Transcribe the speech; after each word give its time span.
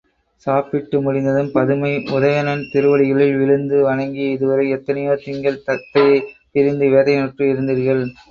சாப்பிட்டு 0.45 0.97
முடிந்ததும் 1.01 1.51
பதுமை 1.51 1.91
உதயணன் 2.11 2.63
திருவடிகளில் 2.71 3.35
விழுந்து 3.35 3.77
வணங்கி, 3.83 4.25
இதுவரை 4.31 4.65
எத்தனையோ 4.69 5.13
திங்கள் 5.23 5.63
தத்தையைப் 5.67 6.25
பிரிந்து 6.53 6.87
வேதனையுற்று 6.89 7.45
இருந்தீர்கள்! 7.53 8.03